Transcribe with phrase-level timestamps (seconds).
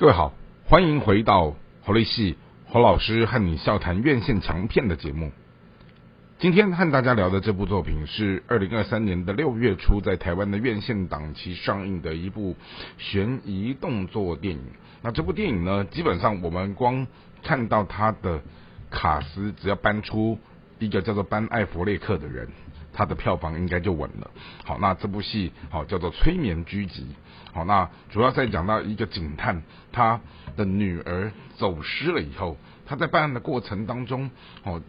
[0.00, 0.32] 各位好，
[0.64, 2.38] 欢迎回到侯立系
[2.70, 5.30] 侯老师和你笑谈院线强片的节目。
[6.38, 12.56] 今天和大家聊的这部作品是二零二三年的六月初在台湾的院线档期上映的一部
[12.96, 14.64] 悬疑动作电影。
[15.02, 17.06] 那这部电影呢，基本上我们光
[17.42, 18.40] 看到它的
[18.90, 20.38] 卡斯，只要搬出
[20.78, 22.48] 一个叫做班艾弗列克的人，
[23.00, 24.30] 他的票房应该就稳了。
[24.62, 27.02] 好，那这部戏好叫做《催眠狙击》。
[27.54, 30.20] 好，那主要在讲到一个警探，他
[30.54, 34.30] 的女儿走失了以后，他在办案的过程当中，
[34.64, 34.82] 哦，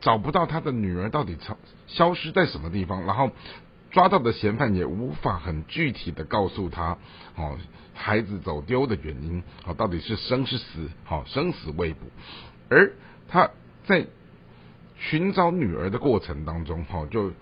[0.00, 3.30] 找不到他的女儿到底消消失在什么地方，然后
[3.90, 6.96] 抓到的嫌犯也无法很具体的告诉他，
[7.36, 7.58] 哦，
[7.92, 12.06] 孩子走丢的原因，哦，到底是生是死，好，生死未卜，
[12.70, 12.94] 而
[13.28, 13.50] 他
[13.84, 14.06] 在
[15.00, 17.32] 寻找女儿的过程当中，哈，就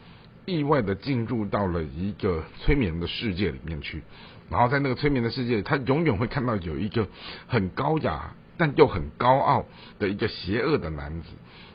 [0.46, 4.00] 意外的进入到了一个催眠的世界里面去。
[4.48, 7.08] 然后在那个催眠的世界，他永远会看到有一个
[7.48, 9.66] 很高雅但又很高傲
[9.98, 11.28] 的一个邪恶的男子。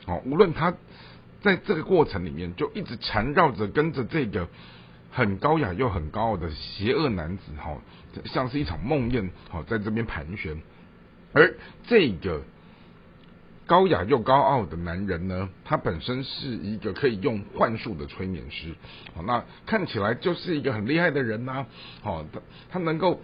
[0.07, 0.73] 哦，无论他
[1.41, 4.47] 在这个过程里面，就一直缠绕着跟着这个
[5.11, 7.77] 很高雅又很高傲的邪恶男子，哈，
[8.25, 10.61] 像是一场梦魇，好在这边盘旋。
[11.33, 12.41] 而这个。
[13.73, 18.71] 高雅又高傲的男人呢，他本身是一个可以用幻术的催眠师，
[19.16, 21.66] 好，那看起来就是一个很厉害的人呐，
[22.03, 23.19] 好，他他能够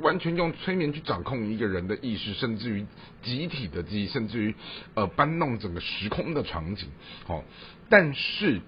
[0.00, 2.84] 完全用催眠去掌控一个人的意识，甚至于
[3.22, 4.52] 集体的记忆，甚至于
[4.94, 6.88] 呃搬弄整个时空的场景，
[7.24, 7.44] 好，
[7.88, 8.60] 但是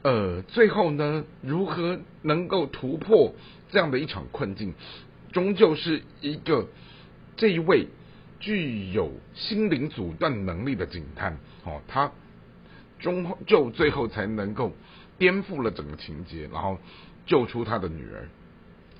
[0.00, 3.34] 呃最后呢，如何能够突破
[3.68, 4.72] 这样的一场困境，
[5.32, 6.66] 终究是一个
[7.36, 7.88] 这一位。
[8.38, 12.10] 具有心灵阻断能力的警探，哦，他
[12.98, 14.72] 终就最后才能够
[15.18, 16.78] 颠覆了整个情节，然后
[17.26, 18.28] 救出他的女儿。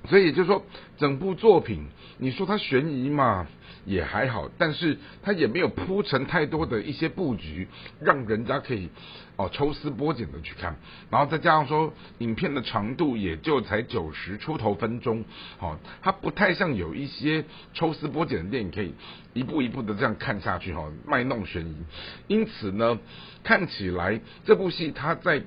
[0.09, 0.63] 所以也就是说，
[0.97, 3.45] 整部作品，你说它悬疑嘛，
[3.85, 7.67] 也还好，但是它也没有铺成太多的一些布局，
[7.99, 8.89] 让人家可以
[9.35, 10.77] 哦抽丝剥茧的去看。
[11.09, 15.25] 然后再加上说，影片的长度也就才九十出头分钟，
[15.59, 17.43] 哦，它不太像有一些
[17.73, 18.93] 抽丝剥茧的电影可以
[19.33, 21.75] 一步一步的这样看下去，哈，卖弄悬疑。
[22.27, 22.97] 因此呢，
[23.43, 25.43] 看起来这部戏它在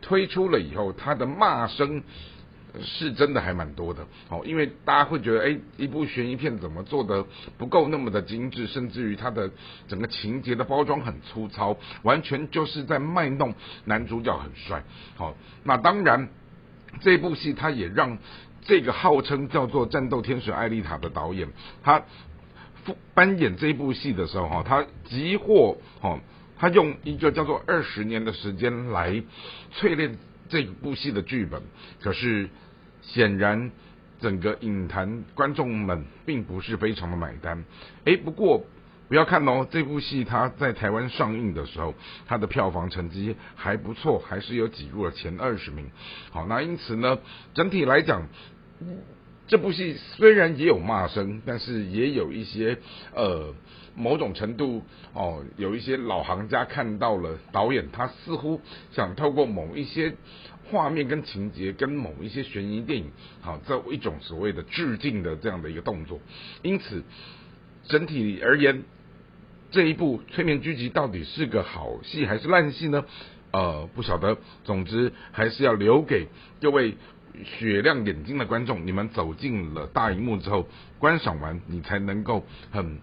[0.00, 2.02] 推出了以后，它的骂声。
[2.82, 7.24] 是真的还蛮多的，哦，因为大家会觉得，哎，一部悬疑片怎么做的
[7.58, 9.50] 不够那么的精致，甚至于它的
[9.88, 13.54] 整个情节的包装很粗糙，完全就是在卖弄
[13.84, 14.84] 男主角很帅，
[15.16, 16.28] 好，那当然
[17.00, 18.18] 这部戏它也让
[18.62, 21.48] 这个号称叫做战斗天使艾丽塔的导演，
[21.82, 22.02] 他
[23.14, 26.20] 扮演这部戏的时候，哈，他急获，哦，
[26.58, 29.22] 他用一个叫做二十年的时间来
[29.80, 30.16] 淬炼。
[30.50, 31.62] 这部戏的剧本，
[32.02, 32.50] 可是
[33.00, 33.70] 显然
[34.20, 37.64] 整个影坛观众们并不是非常的买单。
[38.04, 38.66] 哎，不过
[39.08, 41.94] 不要看哦，这部戏它在台湾上映的时候，
[42.26, 45.90] 它的票房成绩还不错，还是有挤入了前二十名。
[46.30, 47.18] 好，那因此呢，
[47.54, 48.28] 整体来讲，
[49.50, 52.78] 这部戏虽然也有骂声，但是也有一些
[53.14, 53.54] 呃。
[53.96, 58.60] 某种程度哦，有一些老行家看到了导演，他似乎
[58.92, 60.14] 想透过某一些
[60.70, 66.20] 画面跟情节，跟某一些悬疑电影，好，这一种所谓的致敬的这样的一个动作。
[66.62, 67.02] 因此，
[67.88, 68.84] 整体而言，
[69.72, 73.04] 这一部《催眠狙击》到底是个好戏还是烂戏呢？
[73.50, 74.38] 呃，不晓得。
[74.64, 76.28] 总之，还是要留给
[76.62, 76.94] 各位
[77.44, 80.68] 雪亮眼睛的观众，你们走进了大荧幕之后，
[80.98, 82.98] 观赏完，你才能够很。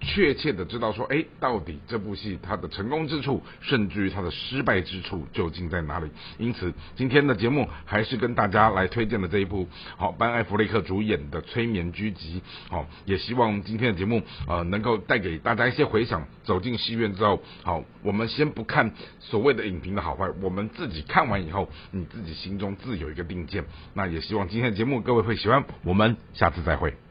[0.00, 6.10] 确切的知道说，哎，到底这部戏它的成功之处，甚至于它的失败之处究竟在哪里？
[6.38, 16.26] 因此，今天的节目还是跟大家来推荐的这一部，好，班艾弗雷克主演的《催眠狙击》，好，也希望今天的节目呃能够带给大家一些回想。
[16.44, 23.64] 走进戏院之后，好，我们先不看所谓的影评的好坏，我们自己看完以后，你自己心中自有一个定见。
[23.94, 27.05] 那也希望今天的节目各位会喜欢，我们下次再会。